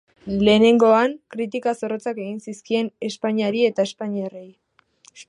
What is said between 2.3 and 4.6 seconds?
zizkien Espainiari eta espainiarrei.